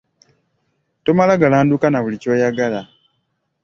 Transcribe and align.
Tomala 1.05 1.37
‘galanduka’ 1.45 1.87
na 1.91 2.03
buli 2.03 2.17
ky’oyagala. 2.21 2.87